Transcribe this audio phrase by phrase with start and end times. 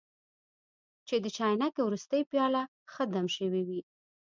[1.07, 3.81] چې د چاینکې وروستۍ پیاله ښه دم شوې وي.